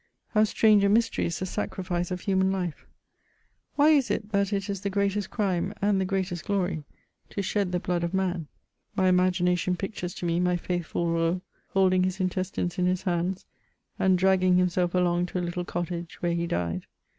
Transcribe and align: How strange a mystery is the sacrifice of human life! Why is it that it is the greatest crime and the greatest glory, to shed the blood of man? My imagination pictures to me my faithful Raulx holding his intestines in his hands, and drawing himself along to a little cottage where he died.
How 0.29 0.45
strange 0.45 0.83
a 0.83 0.89
mystery 0.89 1.25
is 1.27 1.37
the 1.37 1.45
sacrifice 1.45 2.09
of 2.09 2.21
human 2.21 2.51
life! 2.51 2.87
Why 3.75 3.89
is 3.91 4.09
it 4.09 4.31
that 4.31 4.51
it 4.51 4.67
is 4.67 4.81
the 4.81 4.89
greatest 4.89 5.29
crime 5.29 5.75
and 5.79 6.01
the 6.01 6.05
greatest 6.05 6.43
glory, 6.43 6.85
to 7.29 7.43
shed 7.43 7.71
the 7.71 7.79
blood 7.79 8.03
of 8.03 8.11
man? 8.11 8.47
My 8.95 9.07
imagination 9.09 9.75
pictures 9.75 10.15
to 10.15 10.25
me 10.25 10.39
my 10.39 10.57
faithful 10.57 11.05
Raulx 11.05 11.41
holding 11.67 12.01
his 12.01 12.19
intestines 12.19 12.79
in 12.79 12.87
his 12.87 13.03
hands, 13.03 13.45
and 13.99 14.17
drawing 14.17 14.57
himself 14.57 14.95
along 14.95 15.27
to 15.27 15.37
a 15.39 15.45
little 15.45 15.65
cottage 15.65 16.19
where 16.19 16.33
he 16.33 16.47
died. 16.47 16.87